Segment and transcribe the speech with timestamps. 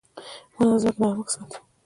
[0.55, 1.57] •ونه د ځمکې نرمښت ساتي.